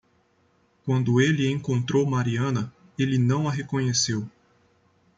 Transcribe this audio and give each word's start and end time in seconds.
Quando 0.83 1.21
ele 1.21 1.47
encontrou 1.51 2.07
Mariana 2.09 2.73
ele 2.97 3.19
não 3.19 3.47
a 3.47 3.51
reconheceu. 3.51 4.27